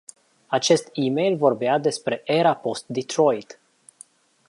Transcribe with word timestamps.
Acest 0.47 0.89
email 0.93 1.35
vorbea 1.35 1.77
despre 1.77 2.21
"era 2.25 2.55
post-Detroit”. 2.55 3.59